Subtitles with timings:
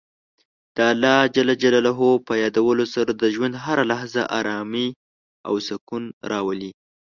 [0.75, 1.21] د الله
[2.27, 4.87] په یادولو سره د ژوند هره لحظه ارامۍ
[5.47, 6.71] او سکون راولي.